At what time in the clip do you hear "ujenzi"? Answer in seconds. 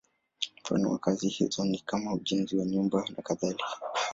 2.13-2.57